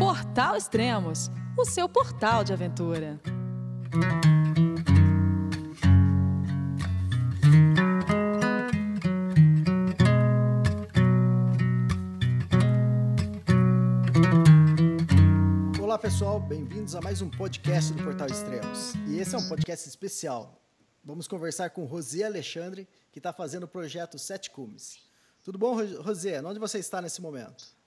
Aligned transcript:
Portal 0.00 0.56
Extremos, 0.56 1.30
o 1.58 1.64
seu 1.66 1.86
portal 1.86 2.42
de 2.42 2.54
aventura. 2.54 3.20
Olá 15.78 15.98
pessoal, 15.98 16.40
bem-vindos 16.40 16.94
a 16.94 17.02
mais 17.02 17.20
um 17.20 17.28
podcast 17.28 17.92
do 17.92 18.02
Portal 18.02 18.28
Extremos. 18.28 18.94
E 19.06 19.18
esse 19.18 19.34
é 19.34 19.38
um 19.38 19.46
podcast 19.50 19.86
especial. 19.86 20.62
Vamos 21.04 21.28
conversar 21.28 21.68
com 21.68 21.84
Rosé 21.84 22.24
Alexandre, 22.24 22.88
que 23.12 23.18
está 23.18 23.34
fazendo 23.34 23.64
o 23.64 23.68
projeto 23.68 24.18
Sete 24.18 24.50
Cumes. 24.50 25.02
Tudo 25.44 25.58
bom, 25.58 25.76
Rosé? 26.00 26.40
Onde 26.40 26.58
você 26.58 26.78
está 26.78 27.02
nesse 27.02 27.20
momento? 27.20 27.78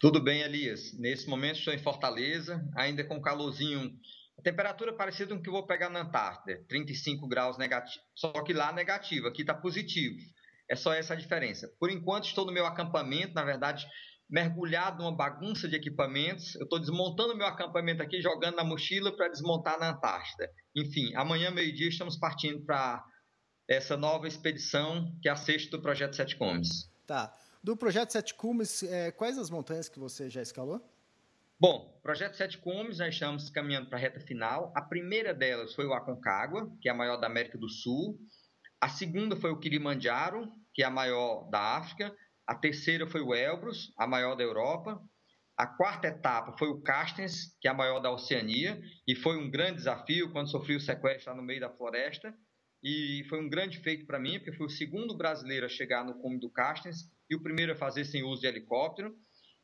Tudo 0.00 0.22
bem, 0.22 0.42
Elias. 0.42 0.92
Nesse 0.96 1.28
momento 1.28 1.58
estou 1.58 1.74
em 1.74 1.78
Fortaleza, 1.78 2.64
ainda 2.76 3.02
com 3.02 3.20
calorzinho. 3.20 3.92
A 4.38 4.42
temperatura 4.42 4.92
parecida 4.92 5.34
com 5.34 5.40
o 5.40 5.42
que 5.42 5.48
eu 5.48 5.52
vou 5.52 5.66
pegar 5.66 5.90
na 5.90 6.02
Antártida, 6.02 6.64
35 6.68 7.26
graus 7.26 7.58
negativo. 7.58 8.04
Só 8.14 8.30
que 8.44 8.52
lá 8.52 8.72
negativo, 8.72 9.26
aqui 9.26 9.40
está 9.40 9.54
positivo. 9.54 10.16
É 10.70 10.76
só 10.76 10.92
essa 10.92 11.14
a 11.14 11.16
diferença. 11.16 11.68
Por 11.80 11.90
enquanto 11.90 12.26
estou 12.26 12.46
no 12.46 12.52
meu 12.52 12.64
acampamento, 12.64 13.34
na 13.34 13.42
verdade, 13.42 13.84
mergulhado 14.30 15.02
numa 15.02 15.16
bagunça 15.16 15.66
de 15.66 15.74
equipamentos. 15.74 16.54
Eu 16.54 16.64
estou 16.64 16.78
desmontando 16.78 17.36
meu 17.36 17.46
acampamento 17.46 18.00
aqui, 18.00 18.20
jogando 18.20 18.54
na 18.54 18.64
mochila 18.64 19.10
para 19.16 19.28
desmontar 19.28 19.80
na 19.80 19.90
Antártida. 19.90 20.48
Enfim, 20.76 21.12
amanhã, 21.16 21.50
meio-dia, 21.50 21.88
estamos 21.88 22.16
partindo 22.16 22.64
para 22.64 23.02
essa 23.68 23.96
nova 23.96 24.28
expedição, 24.28 25.12
que 25.20 25.28
é 25.28 25.32
a 25.32 25.36
sexta 25.36 25.76
do 25.76 25.82
Projeto 25.82 26.14
Sete 26.14 26.36
Comes. 26.36 26.88
Tá. 27.04 27.32
Do 27.68 27.76
Projeto 27.76 28.14
Sete 28.14 28.32
Cumes, 28.32 28.82
é, 28.82 29.12
quais 29.12 29.36
as 29.36 29.50
montanhas 29.50 29.90
que 29.90 29.98
você 29.98 30.30
já 30.30 30.40
escalou? 30.40 30.80
Bom, 31.60 32.00
Projeto 32.02 32.34
Sete 32.34 32.56
Cumes, 32.56 32.96
nós 32.96 33.12
estamos 33.12 33.50
caminhando 33.50 33.90
para 33.90 33.98
a 33.98 34.00
reta 34.00 34.18
final. 34.20 34.72
A 34.74 34.80
primeira 34.80 35.34
delas 35.34 35.74
foi 35.74 35.84
o 35.84 35.92
Aconcagua, 35.92 36.74
que 36.80 36.88
é 36.88 36.92
a 36.92 36.94
maior 36.94 37.18
da 37.18 37.26
América 37.26 37.58
do 37.58 37.68
Sul. 37.68 38.18
A 38.80 38.88
segunda 38.88 39.36
foi 39.36 39.50
o 39.50 39.58
Kilimanjaro, 39.58 40.50
que 40.72 40.82
é 40.82 40.86
a 40.86 40.90
maior 40.90 41.46
da 41.50 41.76
África. 41.76 42.16
A 42.46 42.54
terceira 42.54 43.06
foi 43.06 43.20
o 43.20 43.34
Elbrus, 43.34 43.92
a 43.98 44.06
maior 44.06 44.34
da 44.34 44.44
Europa. 44.44 44.98
A 45.54 45.66
quarta 45.66 46.08
etapa 46.08 46.56
foi 46.56 46.68
o 46.68 46.80
Carstens, 46.80 47.54
que 47.60 47.68
é 47.68 47.70
a 47.70 47.74
maior 47.74 48.00
da 48.00 48.10
Oceania, 48.10 48.80
e 49.06 49.14
foi 49.14 49.36
um 49.36 49.50
grande 49.50 49.74
desafio 49.74 50.32
quando 50.32 50.50
sofri 50.50 50.74
o 50.74 50.80
sequestro 50.80 51.32
lá 51.32 51.36
no 51.36 51.42
meio 51.42 51.60
da 51.60 51.68
floresta. 51.68 52.34
E 52.82 53.24
foi 53.28 53.40
um 53.40 53.48
grande 53.48 53.78
feito 53.78 54.06
para 54.06 54.18
mim, 54.18 54.38
porque 54.38 54.56
fui 54.56 54.66
o 54.66 54.70
segundo 54.70 55.16
brasileiro 55.16 55.66
a 55.66 55.68
chegar 55.68 56.04
no 56.04 56.14
cume 56.14 56.38
do 56.38 56.50
Carstens 56.50 57.10
e 57.28 57.34
o 57.34 57.42
primeiro 57.42 57.72
a 57.72 57.76
fazer 57.76 58.04
sem 58.04 58.22
uso 58.22 58.42
de 58.42 58.46
helicóptero. 58.46 59.16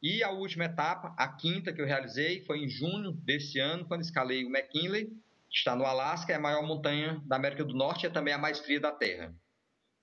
E 0.02 0.22
a 0.22 0.30
última 0.30 0.64
etapa, 0.64 1.14
a 1.16 1.28
quinta 1.28 1.72
que 1.72 1.80
eu 1.80 1.86
realizei, 1.86 2.44
foi 2.44 2.58
em 2.58 2.68
junho 2.68 3.12
desse 3.12 3.58
ano, 3.58 3.86
quando 3.86 4.02
escalei 4.02 4.44
o 4.44 4.48
McKinley, 4.48 5.06
que 5.06 5.56
está 5.56 5.74
no 5.74 5.84
Alasca, 5.84 6.32
é 6.32 6.36
a 6.36 6.40
maior 6.40 6.62
montanha 6.66 7.22
da 7.24 7.36
América 7.36 7.64
do 7.64 7.74
Norte 7.74 8.04
e 8.04 8.06
é 8.08 8.10
também 8.10 8.34
a 8.34 8.38
mais 8.38 8.58
fria 8.58 8.80
da 8.80 8.92
Terra. 8.92 9.34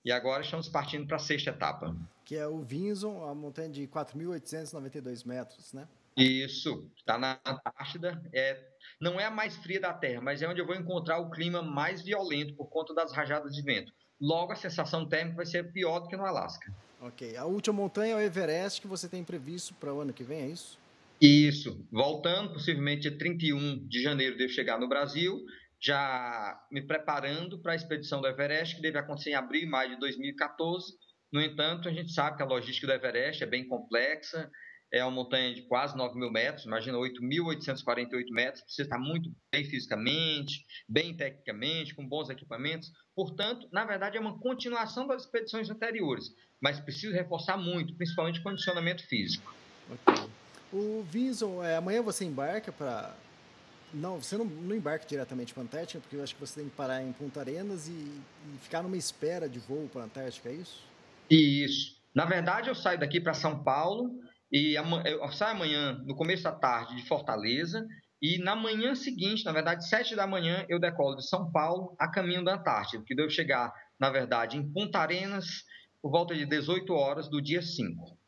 E 0.03 0.11
agora 0.11 0.41
estamos 0.41 0.67
partindo 0.67 1.05
para 1.05 1.17
a 1.17 1.19
sexta 1.19 1.51
etapa. 1.51 1.95
Que 2.25 2.35
é 2.35 2.47
o 2.47 2.63
Vinson, 2.63 3.23
a 3.23 3.35
montanha 3.35 3.69
de 3.69 3.87
4.892 3.87 5.25
metros, 5.25 5.73
né? 5.73 5.87
Isso, 6.17 6.91
está 6.97 7.17
na 7.17 7.39
Antártida. 7.45 8.21
É, 8.33 8.59
não 8.99 9.19
é 9.19 9.25
a 9.25 9.31
mais 9.31 9.55
fria 9.57 9.79
da 9.79 9.93
Terra, 9.93 10.21
mas 10.21 10.41
é 10.41 10.47
onde 10.47 10.59
eu 10.59 10.65
vou 10.65 10.75
encontrar 10.75 11.19
o 11.19 11.29
clima 11.29 11.61
mais 11.61 12.03
violento 12.03 12.55
por 12.55 12.67
conta 12.67 12.93
das 12.93 13.13
rajadas 13.13 13.53
de 13.53 13.61
vento. 13.61 13.93
Logo, 14.19 14.51
a 14.51 14.55
sensação 14.55 15.07
térmica 15.07 15.37
vai 15.37 15.45
ser 15.45 15.71
pior 15.71 15.99
do 15.99 16.07
que 16.07 16.17
no 16.17 16.25
Alasca. 16.25 16.71
Ok. 17.01 17.35
A 17.35 17.45
última 17.45 17.75
montanha 17.75 18.13
é 18.13 18.15
o 18.17 18.21
Everest, 18.21 18.79
que 18.79 18.87
você 18.87 19.09
tem 19.09 19.23
previsto 19.23 19.73
para 19.73 19.93
o 19.93 20.01
ano 20.01 20.13
que 20.13 20.23
vem, 20.23 20.41
é 20.41 20.47
isso? 20.47 20.77
Isso. 21.19 21.83
Voltando, 21.91 22.53
possivelmente 22.53 23.01
dia 23.01 23.17
31 23.17 23.87
de 23.87 24.01
janeiro 24.01 24.37
devo 24.37 24.51
chegar 24.51 24.79
no 24.79 24.87
Brasil, 24.87 25.43
já 25.79 26.59
me 26.71 26.81
preparando 26.81 27.59
para 27.59 27.73
a 27.73 27.75
expedição 27.75 28.21
do 28.21 28.27
Everest, 28.27 28.75
que 28.75 28.81
deve 28.81 28.99
acontecer 28.99 29.31
em 29.31 29.35
abril 29.35 29.63
e 29.63 29.65
maio 29.65 29.91
de 29.91 29.99
2014. 29.99 30.93
No 31.31 31.41
entanto, 31.41 31.89
a 31.89 31.91
gente 31.91 32.11
sabe 32.11 32.37
que 32.37 32.43
a 32.43 32.45
logística 32.45 32.85
do 32.85 32.93
Everest 32.93 33.43
é 33.43 33.47
bem 33.47 33.67
complexa, 33.67 34.49
é 34.91 35.03
uma 35.03 35.11
montanha 35.11 35.53
de 35.53 35.61
quase 35.63 35.95
9 35.95 36.19
mil 36.19 36.29
metros, 36.29 36.65
imagina 36.65 36.97
8.848 36.97 38.29
metros, 38.31 38.61
precisa 38.63 38.83
estar 38.83 38.99
muito 38.99 39.31
bem 39.51 39.63
fisicamente, 39.63 40.65
bem 40.87 41.15
tecnicamente, 41.15 41.95
com 41.95 42.05
bons 42.05 42.29
equipamentos. 42.29 42.91
Portanto, 43.15 43.67
na 43.71 43.85
verdade, 43.85 44.17
é 44.17 44.19
uma 44.19 44.37
continuação 44.37 45.07
das 45.07 45.23
expedições 45.23 45.69
anteriores, 45.69 46.25
mas 46.59 46.79
precisa 46.79 47.15
reforçar 47.15 47.57
muito, 47.57 47.95
principalmente 47.95 48.41
o 48.41 48.43
condicionamento 48.43 49.07
físico. 49.07 49.55
Okay. 49.89 50.29
O 50.73 51.03
Vinson, 51.09 51.63
é, 51.63 51.77
amanhã 51.77 52.01
você 52.01 52.25
embarca 52.25 52.71
para. 52.71 53.15
Não, 53.93 54.21
você 54.21 54.37
não, 54.37 54.45
não 54.45 54.73
embarca 54.73 55.05
diretamente 55.05 55.53
para 55.53 55.63
a 55.63 55.65
Antártica, 55.65 55.99
porque 55.99 56.15
eu 56.15 56.23
acho 56.23 56.33
que 56.33 56.39
você 56.39 56.61
tem 56.61 56.69
que 56.69 56.75
parar 56.75 57.03
em 57.03 57.11
Punta 57.11 57.41
Arenas 57.41 57.89
e, 57.89 57.91
e 57.91 58.57
ficar 58.61 58.81
numa 58.81 58.95
espera 58.95 59.49
de 59.49 59.59
voo 59.59 59.89
para 59.91 60.03
a 60.03 60.05
Antártica, 60.05 60.47
é 60.47 60.53
isso? 60.53 60.81
Isso. 61.29 61.97
Na 62.13 62.25
verdade, 62.25 62.69
eu 62.69 62.75
saio 62.75 62.99
daqui 62.99 63.19
para 63.19 63.33
São 63.33 63.63
Paulo 63.63 64.21
e 64.51 64.75
eu 64.75 65.31
saio 65.31 65.55
amanhã, 65.55 65.93
no 66.05 66.15
começo 66.15 66.43
da 66.43 66.51
tarde, 66.51 66.95
de 66.95 67.07
Fortaleza, 67.07 67.87
e 68.21 68.37
na 68.37 68.55
manhã 68.55 68.93
seguinte, 68.93 69.45
na 69.45 69.51
verdade, 69.51 69.87
sete 69.87 70.15
da 70.15 70.27
manhã, 70.27 70.65
eu 70.69 70.79
decolo 70.79 71.15
de 71.15 71.27
São 71.27 71.51
Paulo 71.51 71.95
a 71.97 72.07
caminho 72.07 72.43
da 72.43 72.55
Antártida, 72.55 73.03
que 73.05 73.15
devo 73.15 73.29
chegar, 73.29 73.73
na 73.99 74.09
verdade, 74.09 74.57
em 74.57 74.73
Punta 74.73 74.99
Arenas 74.99 75.63
por 76.01 76.11
volta 76.11 76.35
de 76.35 76.45
18 76.45 76.93
horas 76.93 77.29
do 77.29 77.41
dia 77.41 77.61
5. 77.61 78.19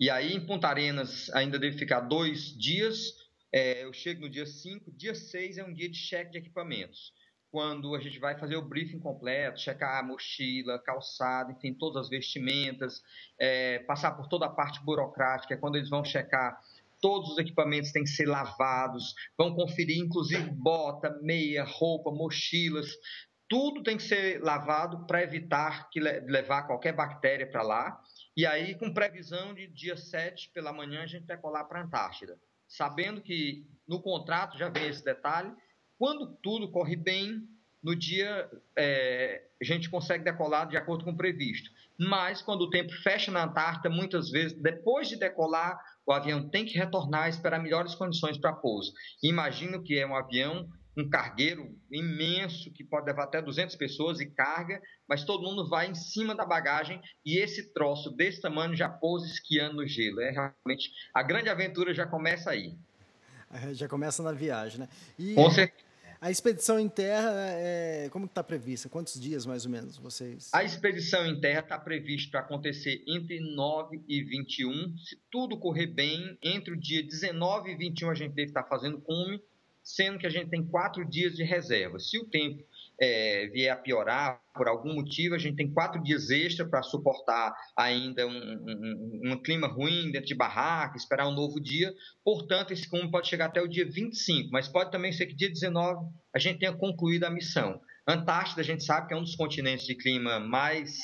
E 0.00 0.10
aí, 0.10 0.32
em 0.32 0.44
Punta 0.44 0.68
Arenas, 0.68 1.30
ainda 1.30 1.58
devo 1.58 1.78
ficar 1.78 2.00
dois 2.00 2.56
dias. 2.56 3.12
É, 3.52 3.84
eu 3.84 3.92
chego 3.92 4.22
no 4.22 4.30
dia 4.30 4.46
5. 4.46 4.92
Dia 4.96 5.14
6 5.14 5.58
é 5.58 5.64
um 5.64 5.72
dia 5.72 5.88
de 5.88 5.96
cheque 5.96 6.32
de 6.32 6.38
equipamentos 6.38 7.12
quando 7.50 7.94
a 7.94 8.00
gente 8.00 8.18
vai 8.18 8.38
fazer 8.38 8.56
o 8.56 8.62
briefing 8.62 8.98
completo, 8.98 9.60
checar 9.60 9.98
a 9.98 10.02
mochila, 10.02 10.78
calçado, 10.78 11.52
enfim, 11.52 11.72
todas 11.72 12.04
as 12.04 12.08
vestimentas, 12.08 13.02
é, 13.38 13.78
passar 13.80 14.12
por 14.12 14.28
toda 14.28 14.46
a 14.46 14.50
parte 14.50 14.84
burocrática, 14.84 15.54
é 15.54 15.56
quando 15.56 15.76
eles 15.76 15.88
vão 15.88 16.04
checar 16.04 16.60
todos 17.00 17.32
os 17.32 17.38
equipamentos 17.38 17.92
têm 17.92 18.04
que 18.04 18.10
ser 18.10 18.26
lavados, 18.26 19.14
vão 19.36 19.54
conferir 19.54 19.98
inclusive 19.98 20.50
bota, 20.50 21.10
meia, 21.22 21.62
roupa, 21.62 22.10
mochilas, 22.10 22.88
tudo 23.48 23.82
tem 23.82 23.96
que 23.96 24.02
ser 24.02 24.42
lavado 24.42 25.06
para 25.06 25.22
evitar 25.22 25.88
que 25.90 26.00
levar 26.00 26.64
qualquer 26.64 26.92
bactéria 26.92 27.48
para 27.48 27.62
lá. 27.62 28.00
E 28.36 28.44
aí, 28.44 28.74
com 28.76 28.92
previsão 28.92 29.54
de 29.54 29.68
dia 29.68 29.96
7 29.96 30.50
pela 30.52 30.72
manhã, 30.72 31.02
a 31.02 31.06
gente 31.06 31.26
vai 31.26 31.36
colar 31.36 31.64
para 31.64 31.80
a 31.80 31.84
Antártida. 31.84 32.38
Sabendo 32.66 33.22
que 33.22 33.64
no 33.86 34.02
contrato 34.02 34.58
já 34.58 34.68
vem 34.68 34.88
esse 34.88 35.04
detalhe, 35.04 35.54
quando 35.98 36.36
tudo 36.42 36.70
corre 36.70 36.96
bem, 36.96 37.42
no 37.82 37.94
dia 37.94 38.50
é, 38.76 39.44
a 39.60 39.64
gente 39.64 39.88
consegue 39.88 40.24
decolar 40.24 40.68
de 40.68 40.76
acordo 40.76 41.04
com 41.04 41.12
o 41.12 41.16
previsto. 41.16 41.70
Mas 41.98 42.42
quando 42.42 42.62
o 42.62 42.70
tempo 42.70 42.92
fecha 43.02 43.30
na 43.30 43.44
Antártida, 43.44 43.88
muitas 43.88 44.30
vezes, 44.30 44.60
depois 44.60 45.08
de 45.08 45.16
decolar, 45.16 45.78
o 46.06 46.12
avião 46.12 46.48
tem 46.48 46.64
que 46.64 46.76
retornar 46.76 47.26
e 47.26 47.30
esperar 47.30 47.62
melhores 47.62 47.94
condições 47.94 48.36
para 48.38 48.52
pouso. 48.52 48.92
Imagino 49.22 49.82
que 49.82 49.98
é 49.98 50.06
um 50.06 50.16
avião, 50.16 50.68
um 50.96 51.08
cargueiro 51.08 51.74
imenso, 51.90 52.72
que 52.72 52.84
pode 52.84 53.06
levar 53.06 53.24
até 53.24 53.40
200 53.40 53.76
pessoas 53.76 54.20
e 54.20 54.26
carga, 54.26 54.80
mas 55.08 55.24
todo 55.24 55.44
mundo 55.44 55.68
vai 55.68 55.88
em 55.88 55.94
cima 55.94 56.34
da 56.34 56.44
bagagem 56.44 57.00
e 57.24 57.38
esse 57.38 57.72
troço 57.72 58.10
desse 58.10 58.40
tamanho 58.40 58.74
já 58.74 58.88
pousa 58.88 59.26
esquiando 59.26 59.76
no 59.76 59.86
gelo. 59.86 60.20
É 60.20 60.30
realmente 60.30 60.90
a 61.14 61.22
grande 61.22 61.48
aventura 61.48 61.94
já 61.94 62.06
começa 62.06 62.50
aí. 62.50 62.74
Já 63.72 63.88
começa 63.88 64.22
na 64.22 64.32
viagem, 64.32 64.80
né? 64.80 64.88
E... 65.18 65.34
Com 65.34 65.50
certeza. 65.50 65.86
A 66.18 66.30
expedição 66.30 66.80
em 66.80 66.88
terra, 66.88 67.30
é, 67.34 68.08
como 68.10 68.24
está 68.24 68.42
prevista? 68.42 68.88
Quantos 68.88 69.20
dias, 69.20 69.44
mais 69.44 69.66
ou 69.66 69.70
menos, 69.70 69.98
vocês? 69.98 70.50
A 70.52 70.64
expedição 70.64 71.26
em 71.26 71.38
terra 71.38 71.60
está 71.60 71.78
prevista 71.78 72.30
para 72.30 72.40
acontecer 72.40 73.04
entre 73.06 73.38
9 73.38 74.02
e 74.08 74.22
21. 74.22 74.96
Se 74.96 75.20
tudo 75.30 75.58
correr 75.58 75.86
bem, 75.86 76.38
entre 76.42 76.72
o 76.72 76.76
dia 76.76 77.02
19 77.02 77.70
e 77.70 77.76
21 77.76 78.10
a 78.10 78.14
gente 78.14 78.32
deve 78.32 78.48
estar 78.48 78.64
fazendo 78.64 78.98
cume, 79.02 79.42
sendo 79.82 80.18
que 80.18 80.26
a 80.26 80.30
gente 80.30 80.48
tem 80.48 80.66
quatro 80.66 81.04
dias 81.04 81.36
de 81.36 81.44
reserva. 81.44 81.98
Se 81.98 82.18
o 82.18 82.24
tempo 82.24 82.64
é, 83.00 83.48
vier 83.52 83.72
a 83.72 83.76
piorar 83.76 84.40
por 84.54 84.68
algum 84.68 84.94
motivo, 84.94 85.34
a 85.34 85.38
gente 85.38 85.56
tem 85.56 85.70
quatro 85.70 86.02
dias 86.02 86.30
extra 86.30 86.66
para 86.66 86.82
suportar 86.82 87.54
ainda 87.76 88.26
um, 88.26 88.32
um, 88.32 89.32
um, 89.32 89.42
clima 89.42 89.66
ruim 89.66 90.10
dentro 90.10 90.28
de 90.28 90.34
barraca, 90.34 90.96
esperar 90.96 91.28
um 91.28 91.34
novo 91.34 91.60
dia. 91.60 91.92
Portanto, 92.24 92.72
esse 92.72 92.88
cume 92.88 93.10
pode 93.10 93.28
chegar 93.28 93.46
até 93.46 93.60
o 93.60 93.68
dia 93.68 93.84
25, 93.84 94.50
mas 94.50 94.68
pode 94.68 94.90
também 94.90 95.12
ser 95.12 95.26
que 95.26 95.34
dia 95.34 95.50
19 95.50 96.06
a 96.34 96.38
gente 96.38 96.60
tenha 96.60 96.72
concluído 96.72 97.24
a 97.24 97.30
missão. 97.30 97.80
Antártida, 98.08 98.62
a 98.62 98.64
gente 98.64 98.84
sabe 98.84 99.08
que 99.08 99.14
é 99.14 99.16
um 99.16 99.22
dos 99.22 99.36
continentes 99.36 99.86
de 99.86 99.94
clima 99.94 100.40
mais 100.40 100.96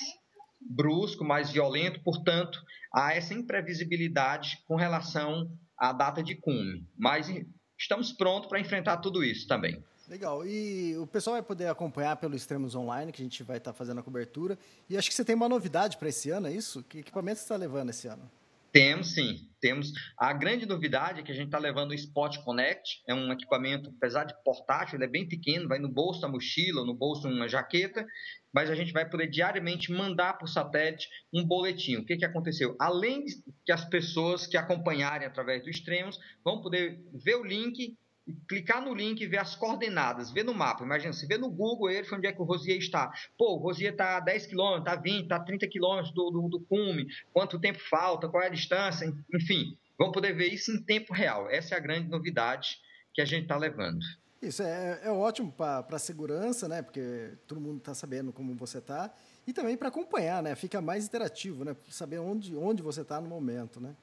brusco, 0.61 1.25
mais 1.25 1.51
violento, 1.51 2.01
portanto, 2.03 2.59
há 2.95 3.15
essa 3.15 3.35
imprevisibilidade 3.35 4.59
com 4.67 4.77
relação 4.77 5.51
à 5.77 5.93
data 5.93 6.23
de 6.23 6.37
cume. 6.37 6.87
Mas 6.97 7.29
estamos 7.79 8.13
prontos 8.13 8.49
para 8.49 8.61
enfrentar 8.61 8.99
tudo 8.99 9.25
isso 9.25 9.47
também. 9.47 9.83
Legal. 10.13 10.47
E 10.47 10.95
o 10.99 11.07
pessoal 11.07 11.37
vai 11.37 11.43
poder 11.43 11.69
acompanhar 11.69 12.17
pelo 12.17 12.37
Extremos 12.37 12.75
Online, 12.75 13.11
que 13.11 13.23
a 13.23 13.25
gente 13.25 13.43
vai 13.43 13.57
estar 13.57 13.73
fazendo 13.73 14.01
a 14.01 14.03
cobertura. 14.03 14.59
E 14.87 14.95
acho 14.95 15.09
que 15.09 15.15
você 15.15 15.25
tem 15.25 15.35
uma 15.35 15.49
novidade 15.49 15.97
para 15.97 16.11
esse 16.11 16.29
ano, 16.29 16.49
é 16.49 16.53
isso? 16.53 16.83
Que 16.83 16.99
equipamento 16.99 17.39
você 17.39 17.45
está 17.45 17.57
levando 17.57 17.89
esse 17.89 18.09
ano? 18.09 18.31
Temos 18.71 19.15
sim, 19.15 19.49
temos. 19.59 19.91
A 20.19 20.35
grande 20.35 20.67
novidade 20.67 21.21
é 21.21 21.23
que 21.23 21.33
a 21.33 21.35
gente 21.35 21.47
está 21.47 21.59
levando 21.59 21.93
o 21.93 21.95
Spot 21.95 22.37
Connect, 22.45 23.03
é 23.09 23.15
um 23.15 23.33
equipamento, 23.33 23.91
apesar 23.97 24.25
de 24.25 24.35
portátil, 24.45 24.97
ele 24.97 25.07
é 25.07 25.09
bem 25.09 25.27
pequeno, 25.27 25.67
vai 25.67 25.79
no 25.79 25.89
bolso 25.89 26.21
da 26.21 26.29
mochila, 26.29 26.85
no 26.85 26.93
bolso 26.93 27.27
uma 27.27 27.49
jaqueta, 27.49 28.07
mas 28.53 28.69
a 28.69 28.75
gente 28.75 28.93
vai 28.93 29.09
poder 29.09 29.29
diariamente 29.29 29.91
mandar 29.91 30.35
por 30.35 30.47
satélite 30.47 31.09
um 31.33 31.43
boletim. 31.43 31.97
O 31.97 32.05
que, 32.05 32.19
que 32.19 32.25
aconteceu? 32.27 32.77
Além 32.79 33.25
de 33.25 33.43
que 33.65 33.73
as 33.73 33.87
pessoas 33.87 34.47
que 34.47 34.59
acompanharem 34.59 35.27
através 35.27 35.63
do 35.63 35.71
Extremos 35.71 36.19
vão 36.45 36.61
poder 36.61 37.03
ver 37.15 37.37
o 37.37 37.45
link 37.45 37.97
clicar 38.49 38.83
no 38.83 38.95
link 38.95 39.21
e 39.21 39.27
ver 39.27 39.39
as 39.39 39.57
coordenadas, 39.57 40.31
ver 40.31 40.45
no 40.45 40.55
mapa. 40.55 40.85
Imagina, 40.85 41.13
você 41.13 41.27
vê 41.27 41.37
no 41.37 41.51
Google 41.51 41.91
ele, 41.91 42.07
onde 42.13 42.27
é 42.27 42.33
que 42.33 42.41
o 42.41 42.45
Rosier 42.45 42.79
está. 42.79 43.11
Pô, 43.37 43.55
o 43.55 43.59
Rosier 43.59 43.93
está 43.93 44.17
a 44.17 44.21
10 44.21 44.47
km, 44.47 44.79
está 44.79 44.93
a 44.93 44.97
20, 44.97 45.23
está 45.23 45.37
a 45.37 45.41
30 45.41 45.69
km 45.69 46.03
do, 46.15 46.31
do, 46.31 46.49
do 46.49 46.61
cume, 46.61 47.07
quanto 47.33 47.61
tempo 47.61 47.81
falta, 47.91 48.29
qual 48.29 48.43
é 48.43 48.47
a 48.47 48.51
distância, 48.51 49.13
enfim. 49.35 49.77
Vão 49.99 50.13
poder 50.13 50.33
ver 50.35 50.49
isso 50.49 50.71
em 50.73 50.83
tempo 50.83 51.13
real. 51.13 51.51
Essa 51.51 51.75
é 51.75 51.79
a 51.79 51.81
grande 51.81 52.09
novidade 52.09 52.79
que 53.13 53.21
a 53.21 53.25
gente 53.25 53.43
está 53.43 53.57
levando. 53.57 54.01
Isso 54.41 54.63
é, 54.63 55.01
é 55.05 55.11
ótimo 55.11 55.53
para 55.53 55.87
a 55.89 55.99
segurança, 55.99 56.69
né? 56.69 56.83
Porque 56.83 57.31
todo 57.47 57.61
mundo 57.61 57.79
está 57.79 57.95
sabendo 57.95 58.33
como 58.33 58.55
você 58.57 58.79
está. 58.79 59.13
E 59.47 59.53
também 59.53 59.77
para 59.77 59.89
acompanhar, 59.89 60.43
né? 60.43 60.55
Fica 60.57 60.81
mais 60.81 61.07
interativo, 61.07 61.65
né? 61.65 61.77
Saber 61.89 62.19
onde, 62.19 62.57
onde 62.57 62.83
você 62.83 63.03
está 63.03 63.21
no 63.21 63.29
momento, 63.29 63.81
né? 63.81 63.95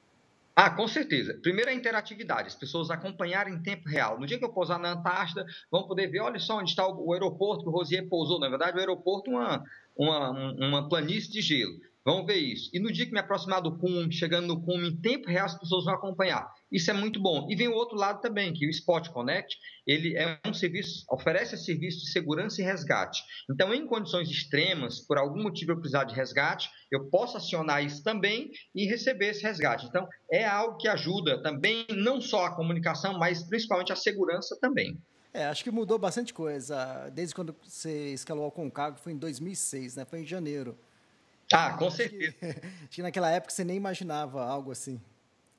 Ah, 0.62 0.68
com 0.68 0.86
certeza. 0.86 1.32
Primeiro 1.40 1.70
a 1.70 1.72
interatividade, 1.74 2.48
as 2.48 2.54
pessoas 2.54 2.90
acompanharem 2.90 3.54
em 3.54 3.62
tempo 3.62 3.88
real. 3.88 4.20
No 4.20 4.26
dia 4.26 4.38
que 4.38 4.44
eu 4.44 4.52
pousar 4.52 4.78
na 4.78 4.92
Antártida, 4.92 5.46
vão 5.70 5.86
poder 5.86 6.08
ver, 6.08 6.20
olha 6.20 6.38
só 6.38 6.58
onde 6.58 6.68
está 6.68 6.86
o, 6.86 7.14
aeroporto 7.14 7.62
que 7.62 7.70
o 7.70 7.72
Rosier 7.72 8.06
pousou. 8.10 8.38
Na 8.38 8.46
verdade, 8.46 8.76
o 8.76 8.78
aeroporto 8.78 9.30
é 9.30 9.34
uma, 9.34 9.64
uma, 9.96 10.52
uma 10.52 10.88
planície 10.90 11.30
de 11.30 11.40
gelo. 11.40 11.72
Vão 12.04 12.24
ver 12.24 12.36
isso. 12.36 12.70
E 12.72 12.80
no 12.80 12.90
dia 12.90 13.04
que 13.04 13.12
me 13.12 13.18
aproximar 13.18 13.60
do 13.60 13.76
cume, 13.76 14.10
chegando 14.10 14.46
no 14.46 14.62
cume, 14.62 14.88
em 14.88 14.96
tempo 14.96 15.28
real, 15.28 15.44
as 15.44 15.58
pessoas 15.58 15.84
vão 15.84 15.94
acompanhar. 15.94 16.50
Isso 16.72 16.90
é 16.90 16.94
muito 16.94 17.20
bom. 17.20 17.46
E 17.50 17.54
vem 17.54 17.68
o 17.68 17.74
outro 17.74 17.96
lado 17.96 18.20
também, 18.22 18.54
que 18.54 18.66
o 18.66 18.70
Spot 18.70 19.06
Connect, 19.10 19.54
ele 19.86 20.16
é 20.16 20.40
um 20.46 20.54
serviço, 20.54 21.04
oferece 21.10 21.58
serviço 21.58 22.00
de 22.00 22.10
segurança 22.10 22.62
e 22.62 22.64
resgate. 22.64 23.22
Então, 23.50 23.74
em 23.74 23.86
condições 23.86 24.30
extremas, 24.30 25.00
por 25.06 25.18
algum 25.18 25.42
motivo 25.42 25.72
eu 25.72 25.76
precisar 25.76 26.04
de 26.04 26.14
resgate, 26.14 26.70
eu 26.90 27.10
posso 27.10 27.36
acionar 27.36 27.84
isso 27.84 28.02
também 28.02 28.50
e 28.74 28.86
receber 28.86 29.30
esse 29.30 29.42
resgate. 29.42 29.86
Então, 29.86 30.08
é 30.32 30.46
algo 30.46 30.78
que 30.78 30.88
ajuda 30.88 31.42
também, 31.42 31.86
não 31.90 32.18
só 32.20 32.46
a 32.46 32.56
comunicação, 32.56 33.18
mas 33.18 33.42
principalmente 33.42 33.92
a 33.92 33.96
segurança 33.96 34.56
também. 34.58 34.98
É, 35.34 35.44
acho 35.44 35.62
que 35.62 35.70
mudou 35.70 35.98
bastante 35.98 36.32
coisa. 36.32 37.10
Desde 37.12 37.34
quando 37.34 37.54
você 37.62 38.12
escalou 38.14 38.44
ao 38.44 38.50
Concagua, 38.50 38.98
foi 38.98 39.12
em 39.12 39.18
2006, 39.18 39.96
né? 39.96 40.04
Foi 40.04 40.20
em 40.20 40.26
janeiro. 40.26 40.76
Ah, 41.52 41.76
com 41.76 41.90
certeza. 41.90 42.32
Que, 42.32 42.46
acho 42.46 42.88
que 42.90 43.02
naquela 43.02 43.30
época 43.30 43.52
você 43.52 43.64
nem 43.64 43.76
imaginava 43.76 44.44
algo 44.44 44.70
assim. 44.70 45.00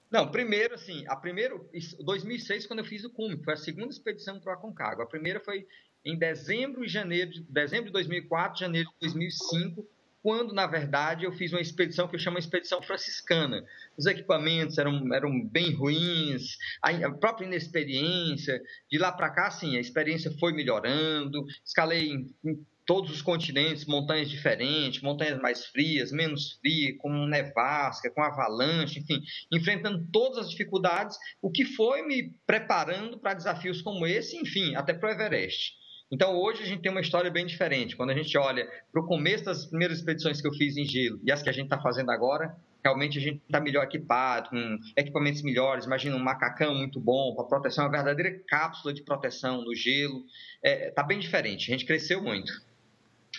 Não, 0.10 0.30
primeiro, 0.30 0.76
assim, 0.76 1.06
a 1.08 1.16
primeiro, 1.16 1.70
2006, 2.02 2.66
quando 2.66 2.80
eu 2.80 2.86
fiz 2.86 3.06
o 3.06 3.10
cume, 3.10 3.42
foi 3.44 3.54
a 3.54 3.58
segunda 3.58 3.90
expedição 3.90 4.40
para 4.40 4.52
o 4.52 4.56
Aconcagua. 4.56 5.06
A 5.06 5.08
primeira 5.08 5.40
foi 5.40 5.66
em 6.04 6.18
dezembro 6.18 6.84
e 6.84 6.88
janeiro, 6.88 7.32
de, 7.32 7.42
dezembro 7.44 7.86
de 7.86 7.94
2004, 7.94 8.60
janeiro 8.60 8.90
de 8.90 9.08
2005, 9.08 9.88
quando, 10.22 10.54
na 10.54 10.68
verdade, 10.68 11.24
eu 11.24 11.32
fiz 11.32 11.52
uma 11.52 11.62
expedição 11.62 12.08
que 12.08 12.16
eu 12.16 12.20
chamo 12.20 12.38
de 12.38 12.44
expedição 12.44 12.82
franciscana. 12.82 13.66
Os 13.98 14.06
equipamentos 14.06 14.78
eram, 14.78 15.14
eram 15.14 15.44
bem 15.44 15.74
ruins, 15.74 16.58
a, 16.82 17.10
própria 17.12 17.46
inexperiência. 17.46 18.62
De 18.90 18.98
lá 18.98 19.12
para 19.12 19.30
cá, 19.30 19.50
sim, 19.50 19.78
a 19.78 19.80
experiência 19.80 20.32
foi 20.40 20.54
melhorando. 20.54 21.46
Escalei 21.66 22.10
em, 22.10 22.36
em 22.44 22.66
todos 22.92 23.10
os 23.10 23.22
continentes, 23.22 23.86
montanhas 23.86 24.30
diferentes, 24.30 25.02
montanhas 25.02 25.40
mais 25.40 25.66
frias, 25.68 26.12
menos 26.12 26.60
frias, 26.60 26.98
com 26.98 27.10
nevasca, 27.26 28.12
com 28.12 28.22
avalanche, 28.22 29.00
enfim, 29.00 29.24
enfrentando 29.50 30.06
todas 30.12 30.40
as 30.40 30.50
dificuldades, 30.50 31.18
o 31.42 31.50
que 31.50 31.64
foi 31.64 32.06
me 32.06 32.34
preparando 32.46 33.18
para 33.18 33.34
desafios 33.34 33.82
como 33.82 34.06
esse, 34.06 34.36
enfim, 34.36 34.76
até 34.76 34.94
para 34.94 35.08
o 35.08 35.12
Everest. 35.14 35.72
Então, 36.12 36.36
hoje 36.36 36.64
a 36.64 36.66
gente 36.66 36.82
tem 36.82 36.92
uma 36.92 37.00
história 37.00 37.32
bem 37.32 37.46
diferente. 37.46 37.96
Quando 37.96 38.10
a 38.10 38.14
gente 38.14 38.38
olha 38.38 38.68
para 38.92 39.02
o 39.02 39.08
começo 39.08 39.46
das 39.46 39.68
primeiras 39.68 40.00
expedições 40.00 40.42
que 40.42 40.48
eu 40.50 40.54
fiz 40.54 40.76
em 40.76 40.84
gelo 40.84 41.18
e 41.24 41.32
as 41.32 41.42
que 41.42 41.48
a 41.48 41.54
gente 41.54 41.68
está 41.68 41.80
fazendo 41.82 42.12
agora, 42.12 42.54
realmente 42.84 43.18
a 43.18 43.22
gente 43.22 43.42
está 43.46 43.62
melhor 43.62 43.86
equipado, 43.86 44.50
com 44.50 44.78
equipamentos 44.98 45.44
melhores. 45.44 45.86
Imagina 45.86 46.18
um 46.18 46.20
macacão 46.20 46.76
muito 46.76 47.00
bom 47.00 47.34
para 47.36 47.46
proteção, 47.46 47.86
uma 47.86 47.92
verdadeira 47.92 48.38
cápsula 48.50 48.94
de 48.94 49.02
proteção 49.02 49.64
no 49.64 49.74
gelo. 49.74 50.26
Está 50.62 50.86
é, 50.88 50.92
tá 50.92 51.04
bem 51.04 51.20
diferente, 51.20 51.72
a 51.72 51.74
gente 51.74 51.86
cresceu 51.86 52.22
muito. 52.22 52.52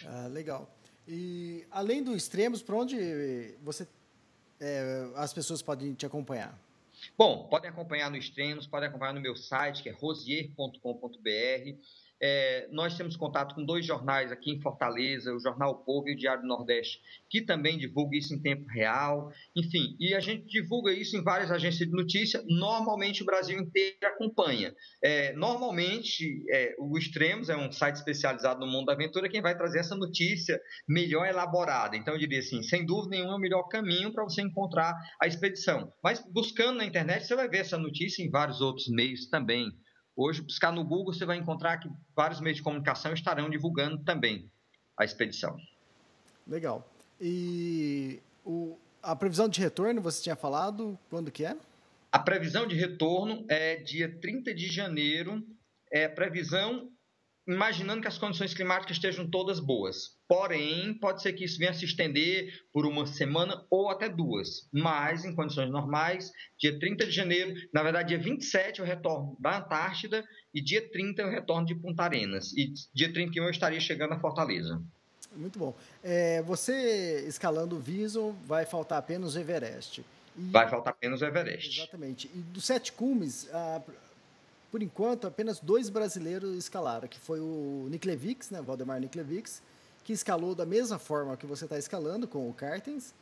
Ah, 0.06 0.26
legal. 0.26 0.70
E 1.06 1.66
além 1.70 2.02
do 2.02 2.14
Extremos, 2.16 2.62
para 2.62 2.76
onde 2.76 3.54
você 3.62 3.86
é, 4.60 5.08
as 5.16 5.32
pessoas 5.32 5.60
podem 5.60 5.92
te 5.94 6.06
acompanhar? 6.06 6.56
Bom, 7.18 7.48
podem 7.48 7.68
acompanhar 7.68 8.10
no 8.10 8.16
Extremos, 8.16 8.66
podem 8.66 8.88
acompanhar 8.88 9.12
no 9.12 9.20
meu 9.20 9.34
site, 9.34 9.82
que 9.82 9.88
é 9.88 9.92
rosier.com.br. 9.92 10.78
É, 12.22 12.68
nós 12.70 12.96
temos 12.96 13.16
contato 13.16 13.54
com 13.54 13.64
dois 13.64 13.84
jornais 13.84 14.30
aqui 14.30 14.52
em 14.52 14.60
Fortaleza, 14.60 15.34
o 15.34 15.40
Jornal 15.40 15.72
o 15.72 15.84
Povo 15.84 16.08
e 16.08 16.12
o 16.12 16.16
Diário 16.16 16.42
do 16.42 16.48
Nordeste, 16.48 17.00
que 17.28 17.40
também 17.40 17.76
divulga 17.76 18.16
isso 18.16 18.32
em 18.32 18.40
tempo 18.40 18.64
real. 18.68 19.32
Enfim, 19.56 19.96
e 19.98 20.14
a 20.14 20.20
gente 20.20 20.46
divulga 20.46 20.92
isso 20.92 21.16
em 21.16 21.22
várias 21.22 21.50
agências 21.50 21.88
de 21.88 21.94
notícia. 21.94 22.42
Normalmente 22.46 23.22
o 23.22 23.26
Brasil 23.26 23.58
inteiro 23.58 23.96
acompanha. 24.04 24.72
É, 25.02 25.32
normalmente 25.32 26.44
é, 26.50 26.76
o 26.78 26.96
Extremos 26.96 27.48
é 27.48 27.56
um 27.56 27.72
site 27.72 27.96
especializado 27.96 28.60
no 28.60 28.70
mundo 28.70 28.86
da 28.86 28.92
aventura, 28.92 29.28
quem 29.28 29.42
vai 29.42 29.56
trazer 29.56 29.80
essa 29.80 29.96
notícia 29.96 30.60
melhor 30.88 31.26
elaborada. 31.26 31.96
Então 31.96 32.14
eu 32.14 32.20
diria 32.20 32.38
assim, 32.38 32.62
sem 32.62 32.86
dúvida 32.86 33.16
nenhuma, 33.16 33.32
é 33.32 33.36
o 33.36 33.40
melhor 33.40 33.64
caminho 33.64 34.12
para 34.12 34.22
você 34.22 34.42
encontrar 34.42 34.94
a 35.20 35.26
expedição. 35.26 35.92
Mas 36.02 36.24
buscando 36.32 36.78
na 36.78 36.84
internet, 36.84 37.26
você 37.26 37.34
vai 37.34 37.48
ver 37.48 37.58
essa 37.58 37.76
notícia 37.76 38.22
em 38.22 38.30
vários 38.30 38.60
outros 38.60 38.88
meios 38.88 39.26
também. 39.28 39.72
Hoje, 40.14 40.42
buscar 40.42 40.72
no 40.72 40.84
Google, 40.84 41.12
você 41.14 41.24
vai 41.24 41.38
encontrar 41.38 41.78
que 41.78 41.88
vários 42.14 42.40
meios 42.40 42.58
de 42.58 42.62
comunicação 42.62 43.14
estarão 43.14 43.48
divulgando 43.48 44.04
também 44.04 44.50
a 44.96 45.04
expedição. 45.04 45.56
Legal. 46.46 46.86
E 47.20 48.20
o, 48.44 48.76
a 49.02 49.16
previsão 49.16 49.48
de 49.48 49.60
retorno, 49.60 50.02
você 50.02 50.22
tinha 50.22 50.36
falado, 50.36 50.98
quando 51.08 51.30
que 51.30 51.44
é? 51.44 51.56
A 52.10 52.18
previsão 52.18 52.66
de 52.66 52.74
retorno 52.74 53.44
é 53.48 53.76
dia 53.76 54.18
30 54.20 54.54
de 54.54 54.68
janeiro. 54.68 55.42
É 55.90 56.06
previsão 56.08 56.91
imaginando 57.46 58.00
que 58.00 58.08
as 58.08 58.18
condições 58.18 58.54
climáticas 58.54 58.96
estejam 58.96 59.28
todas 59.28 59.58
boas. 59.58 60.16
Porém, 60.28 60.94
pode 60.94 61.22
ser 61.22 61.32
que 61.32 61.44
isso 61.44 61.58
venha 61.58 61.74
se 61.74 61.84
estender 61.84 62.52
por 62.72 62.86
uma 62.86 63.06
semana 63.06 63.64
ou 63.70 63.90
até 63.90 64.08
duas. 64.08 64.68
Mas, 64.72 65.24
em 65.24 65.34
condições 65.34 65.70
normais, 65.70 66.30
dia 66.58 66.78
30 66.78 67.06
de 67.06 67.12
janeiro, 67.12 67.54
na 67.72 67.82
verdade, 67.82 68.10
dia 68.10 68.18
27 68.18 68.80
eu 68.80 68.86
retorno 68.86 69.36
da 69.40 69.58
Antártida 69.58 70.24
e 70.54 70.60
dia 70.60 70.88
30 70.90 71.22
eu 71.22 71.30
retorno 71.30 71.66
de 71.66 71.74
Punta 71.74 72.04
Arenas. 72.04 72.52
E 72.56 72.72
dia 72.94 73.12
31 73.12 73.44
eu 73.44 73.50
estaria 73.50 73.80
chegando 73.80 74.14
a 74.14 74.20
Fortaleza. 74.20 74.82
Muito 75.34 75.58
bom. 75.58 75.74
É, 76.02 76.42
você 76.42 77.24
escalando 77.26 77.76
o 77.76 77.80
Viso, 77.80 78.32
vai 78.46 78.66
faltar 78.66 78.98
apenas 78.98 79.34
o 79.34 79.38
Everest. 79.38 80.04
E... 80.36 80.50
Vai 80.50 80.68
faltar 80.68 80.92
apenas 80.92 81.20
o 81.22 81.24
Everest. 81.24 81.80
Exatamente. 81.80 82.30
E 82.34 82.38
dos 82.38 82.64
sete 82.64 82.92
cumes, 82.92 83.48
a 83.52 83.82
por 84.72 84.82
enquanto, 84.82 85.26
apenas 85.26 85.60
dois 85.60 85.90
brasileiros 85.90 86.56
escalaram, 86.56 87.06
que 87.06 87.18
foi 87.18 87.38
o 87.38 87.86
Niklevix, 87.90 88.50
né, 88.50 88.62
Valdemar 88.62 88.98
Niklevix, 88.98 89.62
que 90.02 90.14
escalou 90.14 90.54
da 90.54 90.64
mesma 90.64 90.98
forma 90.98 91.36
que 91.36 91.44
você 91.44 91.64
está 91.64 91.78
escalando, 91.78 92.26
com 92.26 92.48
o 92.48 92.54
Cartens, 92.54 93.14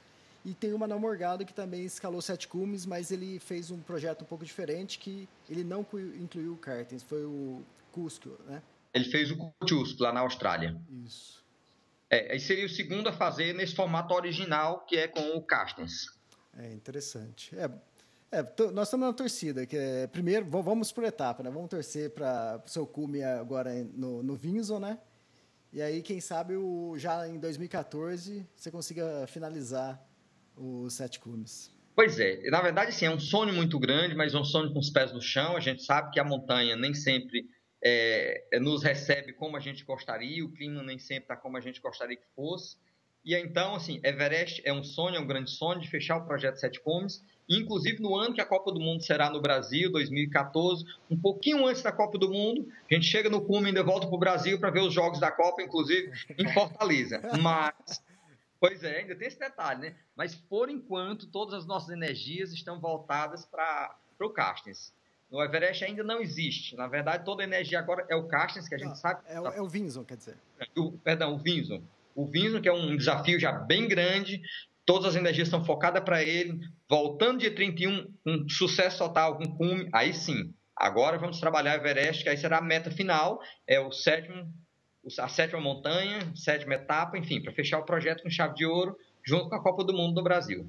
e 0.45 0.55
tem 0.55 0.73
o 0.73 0.79
Manuel 0.79 1.01
Morgado, 1.01 1.45
que 1.45 1.53
também 1.53 1.85
escalou 1.85 2.23
sete 2.23 2.47
cumes, 2.47 2.87
mas 2.87 3.11
ele 3.11 3.41
fez 3.41 3.73
um 3.73 3.81
projeto 3.81 4.23
um 4.23 4.25
pouco 4.25 4.45
diferente, 4.45 5.01
que 5.01 5.29
ele 5.49 5.65
não 5.65 5.85
incluiu 6.21 6.53
o 6.53 6.57
Cartens, 6.57 7.03
foi 7.03 7.25
o 7.25 7.63
Cusco, 7.91 8.31
né? 8.47 8.63
Ele 8.95 9.07
fez 9.07 9.33
o 9.33 9.37
Cusco, 9.37 10.03
lá 10.05 10.13
na 10.13 10.21
Austrália. 10.21 10.81
Isso. 11.05 11.45
É, 12.09 12.33
aí 12.33 12.41
seria 12.41 12.65
o 12.65 12.69
segundo 12.69 13.09
a 13.09 13.13
fazer 13.13 13.55
nesse 13.55 13.75
formato 13.75 14.15
original, 14.15 14.87
que 14.87 14.97
é 14.97 15.09
com 15.09 15.37
o 15.37 15.43
Cartens. 15.43 16.07
É 16.57 16.73
interessante. 16.73 17.57
É, 17.59 17.69
é, 18.33 18.43
nós 18.73 18.89
estamos 18.89 19.07
na 19.07 19.13
torcida, 19.13 19.67
que 19.67 19.77
é, 19.77 20.07
primeiro, 20.07 20.47
vamos 20.47 20.93
por 20.93 21.05
etapa, 21.05 21.43
né? 21.43 21.51
Vamos 21.51 21.69
torcer 21.69 22.11
para 22.11 22.63
o 22.65 22.69
seu 22.69 22.87
cume 22.87 23.23
agora 23.23 23.73
no, 23.93 24.23
no 24.23 24.37
Vinson, 24.37 24.79
né? 24.79 24.99
E 25.73 25.81
aí, 25.83 26.03
quem 26.03 26.21
sabe, 26.21 26.57
o, 26.57 26.97
já 26.97 27.29
em 27.29 27.39
2014, 27.39 28.47
você 28.57 28.71
consiga 28.71 29.27
finalizar 29.27 30.01
os 30.57 30.95
sete 30.95 31.19
cumes. 31.19 31.73
Pois 31.95 32.19
é, 32.19 32.49
na 32.51 32.61
verdade, 32.61 32.93
sim, 32.93 33.07
é 33.07 33.11
um 33.11 33.21
sonho 33.21 33.53
muito 33.53 33.79
grande, 33.79 34.15
mas 34.15 34.35
um 34.35 34.45
sonho 34.45 34.73
com 34.73 34.79
os 34.79 34.91
pés 34.91 35.13
no 35.13 35.21
chão. 35.21 35.57
A 35.57 35.61
gente 35.61 35.83
sabe 35.83 36.11
que 36.11 36.21
a 36.21 36.25
montanha 36.25 36.77
nem 36.77 36.95
sempre 36.95 37.49
é, 37.83 38.45
é 38.53 38.61
nos 38.61 38.83
recebe 38.83 39.33
como 39.33 39.57
a 39.57 39.61
gente 39.61 39.85
gostaria, 39.85 40.45
o 40.45 40.53
clima 40.53 40.83
nem 40.83 40.99
sempre 40.99 41.25
está 41.25 41.37
como 41.37 41.57
a 41.57 41.61
gente 41.61 41.81
gostaria 41.81 42.17
que 42.17 42.27
fosse. 42.35 42.77
E 43.25 43.35
então, 43.35 43.75
assim, 43.75 44.01
Everest 44.03 44.63
é 44.65 44.73
um 44.73 44.83
sonho, 44.83 45.17
é 45.17 45.21
um 45.21 45.27
grande 45.27 45.51
sonho 45.51 45.81
de 45.81 45.89
fechar 45.89 46.17
o 46.17 46.25
projeto 46.25 46.57
Sete 46.57 46.81
Cumes 46.81 47.23
inclusive 47.51 48.01
no 48.01 48.17
ano 48.17 48.33
que 48.33 48.41
a 48.41 48.47
Copa 48.47 48.71
do 48.71 48.79
Mundo 48.79 49.03
será 49.03 49.29
no 49.29 49.41
Brasil, 49.41 49.91
2014, 49.91 50.85
um 51.11 51.17
pouquinho 51.21 51.67
antes 51.67 51.83
da 51.83 51.91
Copa 51.91 52.17
do 52.17 52.31
Mundo, 52.31 52.69
a 52.89 52.95
gente 52.95 53.07
chega 53.07 53.29
no 53.29 53.45
cume 53.45 53.65
e 53.65 53.67
ainda 53.69 53.83
volta 53.83 54.07
para 54.07 54.15
o 54.15 54.19
Brasil 54.19 54.59
para 54.61 54.71
ver 54.71 54.81
os 54.81 54.95
jogos 54.95 55.19
da 55.19 55.33
Copa, 55.33 55.61
inclusive 55.61 56.13
em 56.39 56.53
Fortaleza. 56.53 57.21
Mas 57.43 58.01
Pois 58.61 58.85
é, 58.85 58.99
ainda 58.99 59.17
tem 59.17 59.27
esse 59.27 59.39
detalhe, 59.39 59.81
né? 59.81 59.95
Mas 60.15 60.35
por 60.35 60.69
enquanto 60.69 61.27
todas 61.27 61.55
as 61.55 61.67
nossas 61.67 61.89
energias 61.89 62.53
estão 62.53 62.79
voltadas 62.79 63.47
para 63.47 63.97
o 64.21 64.29
Carstens. 64.29 64.93
No 65.31 65.43
Everest 65.43 65.83
ainda 65.83 66.03
não 66.03 66.21
existe. 66.21 66.77
Na 66.77 66.87
verdade, 66.87 67.25
toda 67.25 67.43
a 67.43 67.45
energia 67.45 67.79
agora 67.79 68.05
é 68.11 68.15
o 68.15 68.29
Carstens, 68.29 68.69
que 68.69 68.75
a 68.75 68.79
gente 68.79 68.89
não, 68.89 68.97
sabe. 68.97 69.23
É 69.29 69.41
o, 69.41 69.47
é 69.47 69.63
o 69.63 69.69
Vinson, 69.69 70.05
quer 70.05 70.19
dizer. 70.19 70.37
O, 70.77 70.93
perdão, 70.93 71.35
o 71.35 71.39
Vinson. 71.39 71.83
O 72.15 72.27
Vinson, 72.27 72.61
que 72.61 72.69
é 72.69 72.73
um 72.73 72.97
desafio 72.97 73.39
já 73.39 73.53
bem 73.53 73.89
grande, 73.89 74.43
todas 74.85 75.11
as 75.11 75.17
energias 75.17 75.49
estão 75.49 75.65
focadas 75.65 76.03
para 76.03 76.23
ele. 76.23 76.59
Voltando 76.89 77.39
dia 77.39 77.55
31, 77.55 78.13
um 78.27 78.49
sucesso 78.49 78.99
total, 78.99 79.39
com 79.39 79.57
cume, 79.57 79.89
aí 79.93 80.13
sim. 80.13 80.53
Agora 80.77 81.19
vamos 81.19 81.39
trabalhar 81.39 81.77
Everest, 81.77 82.23
que 82.23 82.29
aí 82.29 82.37
será 82.37 82.59
a 82.59 82.63
meta 82.63 82.91
final, 82.91 83.41
é 83.67 83.79
o 83.79 83.93
sétimo 83.93 84.53
a 85.19 85.29
sétima 85.29 85.61
montanha, 85.61 86.31
sétima 86.37 86.75
etapa, 86.75 87.17
enfim, 87.17 87.41
para 87.41 87.53
fechar 87.53 87.79
o 87.79 87.85
projeto 87.85 88.23
com 88.23 88.31
chave 88.31 88.55
de 88.55 88.67
ouro, 88.67 88.97
junto 89.25 89.49
com 89.49 89.55
a 89.55 89.63
Copa 89.63 89.83
do 89.83 89.95
Mundo 89.95 90.15
do 90.15 90.23
Brasil. 90.23 90.67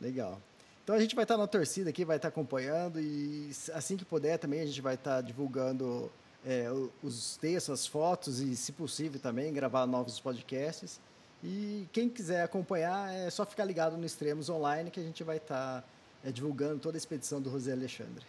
Legal. 0.00 0.40
Então 0.82 0.94
a 0.94 1.00
gente 1.00 1.14
vai 1.14 1.24
estar 1.24 1.36
na 1.36 1.46
torcida 1.46 1.90
aqui, 1.90 2.04
vai 2.04 2.16
estar 2.16 2.28
acompanhando 2.28 3.00
e 3.00 3.50
assim 3.74 3.96
que 3.96 4.04
puder 4.04 4.38
também 4.38 4.60
a 4.60 4.66
gente 4.66 4.80
vai 4.80 4.94
estar 4.94 5.20
divulgando 5.20 6.10
é, 6.46 6.68
os 7.02 7.36
textos, 7.36 7.80
as 7.80 7.86
fotos 7.86 8.40
e, 8.40 8.54
se 8.54 8.70
possível, 8.72 9.18
também 9.20 9.52
gravar 9.52 9.84
novos 9.84 10.20
podcasts. 10.20 11.00
E 11.42 11.86
quem 11.92 12.08
quiser 12.08 12.42
acompanhar 12.42 13.12
é 13.12 13.28
só 13.30 13.44
ficar 13.44 13.64
ligado 13.64 13.96
no 13.96 14.06
Extremos 14.06 14.48
Online 14.48 14.90
que 14.90 15.00
a 15.00 15.02
gente 15.02 15.24
vai 15.24 15.38
estar 15.38 15.84
é, 16.24 16.30
divulgando 16.30 16.78
toda 16.78 16.96
a 16.96 16.98
expedição 16.98 17.42
do 17.42 17.50
José 17.50 17.72
Alexandre. 17.72 18.24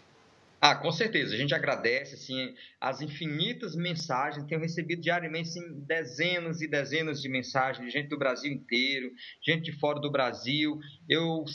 Ah, 0.59 0.75
com 0.75 0.91
certeza. 0.91 1.35
A 1.35 1.37
gente 1.37 1.53
agradece 1.53 2.15
assim, 2.15 2.55
as 2.81 3.01
infinitas 3.01 3.75
mensagens. 3.75 4.43
Tenho 4.45 4.59
recebido 4.59 4.99
diariamente 4.99 5.49
assim, 5.49 5.79
dezenas 5.81 6.61
e 6.61 6.67
dezenas 6.67 7.21
de 7.21 7.29
mensagens 7.29 7.85
de 7.85 7.91
gente 7.91 8.09
do 8.09 8.17
Brasil 8.17 8.51
inteiro, 8.51 9.11
gente 9.45 9.71
de 9.71 9.79
fora 9.79 9.99
do 9.99 10.11
Brasil. 10.11 10.79
Eu 11.07 11.45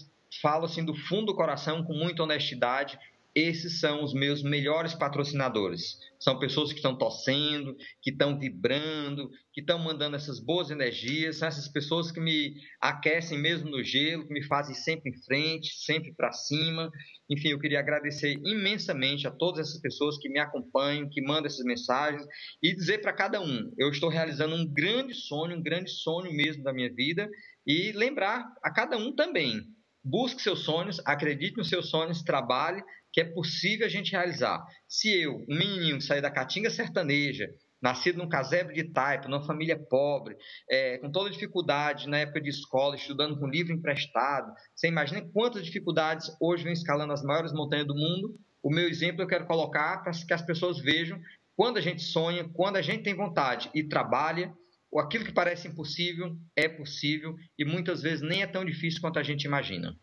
falo 0.41 0.67
assim 0.67 0.85
do 0.85 0.95
fundo 0.95 1.27
do 1.27 1.35
coração, 1.35 1.85
com 1.85 1.93
muita 1.93 2.23
honestidade 2.23 2.97
esses 3.35 3.81
são 3.81 4.05
os 4.05 4.13
meus 4.13 4.43
melhores 4.43 4.95
patrocinadores. 4.95 5.99
São 6.21 6.39
pessoas 6.39 6.71
que 6.71 6.79
estão 6.79 6.97
torcendo, 6.97 7.75
que 8.03 8.11
estão 8.11 8.39
vibrando, 8.39 9.31
que 9.53 9.61
estão 9.61 9.79
mandando 9.79 10.17
essas 10.17 10.39
boas 10.39 10.71
energias, 10.71 11.39
são 11.39 11.49
essas 11.49 11.67
pessoas 11.67 12.13
que 12.13 12.21
me 12.21 12.55
aquecem 12.81 13.39
mesmo 13.39 13.71
no 13.71 13.83
gelo, 13.83 14.27
que 14.27 14.35
me 14.35 14.43
fazem 14.45 14.75
sempre 14.75 15.11
em 15.11 15.25
frente, 15.25 15.73
sempre 15.75 16.13
para 16.15 16.31
cima. 16.33 16.91
Enfim, 17.29 17.49
eu 17.49 17.59
queria 17.59 17.81
agradecer 17.81 18.39
imensamente 18.45 19.27
a 19.27 19.31
todas 19.31 19.69
essas 19.69 19.81
pessoas 19.81 20.19
que 20.19 20.29
me 20.29 20.39
acompanham, 20.39 21.09
que 21.09 21.23
mandam 21.23 21.47
essas 21.47 21.65
mensagens 21.65 22.25
e 22.63 22.75
dizer 22.75 23.01
para 23.01 23.13
cada 23.13 23.41
um: 23.41 23.73
eu 23.79 23.89
estou 23.89 24.11
realizando 24.11 24.55
um 24.55 24.67
grande 24.67 25.15
sonho, 25.15 25.57
um 25.57 25.63
grande 25.63 25.91
sonho 25.91 26.33
mesmo 26.33 26.63
da 26.63 26.73
minha 26.73 26.93
vida 26.93 27.29
e 27.67 27.93
lembrar 27.93 28.47
a 28.63 28.71
cada 28.71 28.97
um 28.97 29.15
também. 29.15 29.63
Busque 30.05 30.43
seus 30.43 30.65
sonhos, 30.65 31.01
acredite 31.07 31.57
nos 31.57 31.69
seus 31.69 31.89
sonhos, 31.89 32.23
trabalhe, 32.23 32.83
que 33.13 33.21
é 33.21 33.25
possível 33.25 33.87
a 33.87 33.91
gente 33.91 34.13
realizar. 34.13 34.65
Se 34.89 35.23
eu, 35.23 35.37
um 35.49 35.57
menininho, 35.57 36.01
sair 36.01 36.21
da 36.21 36.31
caatinga 36.31 36.71
sertaneja, 36.71 37.49
nascido 37.83 38.19
num 38.19 38.29
casebre 38.29 38.75
de 38.75 38.93
taipa, 38.93 39.29
numa 39.29 39.45
família 39.45 39.77
pobre, 39.77 40.37
é, 40.71 40.99
com 40.99 41.11
toda 41.11 41.31
dificuldade 41.31 42.09
na 42.09 42.19
época 42.19 42.41
de 42.41 42.49
escola, 42.49 42.95
estudando 42.95 43.39
com 43.39 43.49
livro 43.49 43.73
emprestado, 43.73 44.53
você 44.75 44.87
imagina 44.87 45.29
quantas 45.33 45.65
dificuldades 45.65 46.31
hoje 46.41 46.63
vem 46.63 46.73
escalando 46.73 47.13
as 47.13 47.23
maiores 47.23 47.53
montanhas 47.53 47.87
do 47.87 47.95
mundo. 47.95 48.39
O 48.63 48.71
meu 48.71 48.89
exemplo 48.89 49.23
eu 49.23 49.27
quero 49.27 49.47
colocar 49.47 49.99
para 50.03 50.13
que 50.13 50.33
as 50.33 50.43
pessoas 50.43 50.79
vejam 50.79 51.21
quando 51.57 51.77
a 51.77 51.81
gente 51.81 52.03
sonha, 52.03 52.49
quando 52.55 52.77
a 52.77 52.83
gente 52.83 53.03
tem 53.03 53.15
vontade 53.15 53.69
e 53.75 53.83
trabalha, 53.83 54.53
aquilo 54.99 55.25
que 55.25 55.33
parece 55.33 55.69
impossível 55.69 56.37
é 56.57 56.69
possível 56.69 57.35
e 57.59 57.65
muitas 57.65 58.01
vezes 58.01 58.23
nem 58.23 58.43
é 58.43 58.47
tão 58.47 58.65
difícil 58.65 59.01
quanto 59.01 59.19
a 59.19 59.23
gente 59.23 59.45
imagina. 59.45 59.97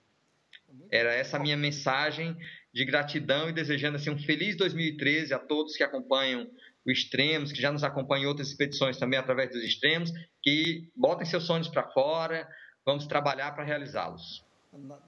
Era 0.92 1.14
essa 1.14 1.38
a 1.38 1.40
minha 1.40 1.58
mensagem 1.58 2.36
de 2.74 2.86
gratidão 2.86 3.50
e 3.50 3.54
desejando 3.54 3.98
assim 3.98 4.10
um 4.10 4.18
feliz 4.18 4.56
2013 4.56 5.34
a 5.34 5.40
todos 5.40 5.76
que 5.76 5.84
acompanham 5.84 6.50
o 6.86 6.92
Extremos, 6.92 7.52
que 7.52 7.62
já 7.62 7.72
nos 7.72 7.84
acompanham 7.84 8.24
em 8.24 8.28
outras 8.28 8.50
expedições 8.50 8.98
também 8.98 9.20
através 9.20 9.52
dos 9.52 9.64
Extremos, 9.64 10.12
que 10.42 10.90
botem 10.96 11.26
seus 11.26 11.46
sonhos 11.46 11.68
para 11.68 11.90
fora, 11.92 12.48
vamos 12.86 13.08
trabalhar 13.08 13.52
para 13.52 13.64
realizá-los. 13.64 14.46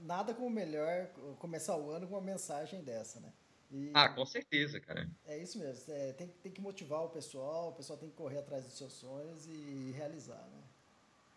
Nada 0.02 0.34
como 0.34 0.50
melhor 0.50 1.08
começar 1.38 1.78
o 1.78 1.92
ano 1.92 2.08
com 2.08 2.16
uma 2.16 2.22
mensagem 2.22 2.84
dessa, 2.84 3.20
né? 3.20 3.32
E 3.72 3.92
ah, 3.94 4.10
com 4.10 4.26
certeza, 4.26 4.80
cara. 4.82 5.08
É 5.26 5.38
isso 5.38 5.58
mesmo. 5.58 5.94
É, 5.94 6.12
tem, 6.14 6.28
tem 6.28 6.52
que 6.52 6.60
motivar 6.60 7.04
o 7.04 7.10
pessoal, 7.10 7.70
o 7.70 7.72
pessoal 7.74 7.98
tem 7.98 8.10
que 8.10 8.16
correr 8.16 8.40
atrás 8.40 8.66
dos 8.66 8.78
seus 8.78 8.92
sonhos 8.94 9.48
e 9.48 9.94
realizar, 9.96 10.46
né? 10.52 10.62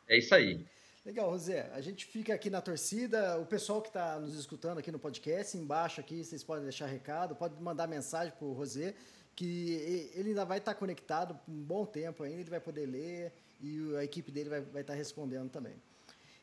É 0.09 0.19
isso 0.19 0.35
aí. 0.35 0.67
Legal, 1.05 1.31
José. 1.33 1.71
A 1.75 1.81
gente 1.83 2.07
fica 2.07 2.35
aqui 2.35 2.49
na 2.49 2.63
torcida. 2.63 3.39
O 3.39 3.45
pessoal 3.45 3.83
que 3.83 3.89
está 3.89 4.19
nos 4.19 4.35
escutando 4.39 4.79
aqui 4.79 4.91
no 4.91 4.99
podcast, 4.99 5.57
embaixo 5.57 6.01
aqui, 6.01 6.25
vocês 6.25 6.43
podem 6.43 6.65
deixar 6.65 6.87
recado, 6.87 7.37
pode 7.37 7.61
mandar 7.63 7.87
mensagem 7.87 8.33
para 8.33 8.47
o 8.47 8.55
José, 8.57 8.95
que 9.37 10.11
ele 10.15 10.31
ainda 10.31 10.47
vai 10.47 10.59
estar 10.59 10.73
tá 10.73 10.79
conectado 10.79 11.35
por 11.35 11.53
um 11.53 11.63
bom 11.63 11.85
tempo 11.85 12.23
ainda, 12.23 12.41
ele 12.41 12.51
vai 12.51 12.61
poder 12.61 12.87
ler 12.87 13.33
e 13.61 13.95
a 13.97 14.05
equipe 14.05 14.33
dele 14.33 14.49
vai, 14.49 14.61
vai 14.63 14.81
estar 14.81 14.95
tá 14.95 14.99
respondendo 14.99 15.51
também. 15.51 15.75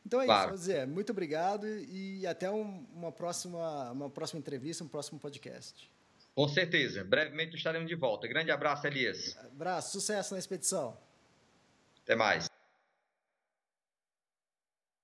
Então 0.06 0.22
é 0.22 0.26
claro. 0.26 0.54
isso, 0.54 0.66
José. 0.66 0.86
Muito 0.86 1.12
obrigado 1.12 1.68
e 1.68 2.26
até 2.28 2.50
um, 2.50 2.86
uma, 2.94 3.12
próxima, 3.12 3.92
uma 3.92 4.10
próxima 4.10 4.40
entrevista, 4.40 4.84
um 4.84 4.88
próximo 4.88 5.20
podcast. 5.20 5.90
Com 6.36 6.48
certeza. 6.48 7.04
Brevemente 7.04 7.56
estaremos 7.56 7.88
de 7.88 7.96
volta. 7.96 8.28
Grande 8.28 8.52
abraço, 8.52 8.86
Elias. 8.86 9.36
Abraço, 9.38 9.92
sucesso 9.92 10.34
na 10.34 10.40
expedição. 10.40 10.98
Até 12.04 12.16
mais. 12.16 12.51